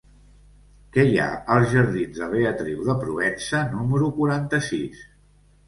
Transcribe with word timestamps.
Què 0.95 1.03
hi 1.09 1.19
ha 1.23 1.27
als 1.57 1.69
jardins 1.75 2.23
de 2.23 2.31
Beatriu 2.33 2.83
de 2.89 2.97
Provença 3.05 3.63
número 3.77 4.13
quaranta-sis? 4.19 5.09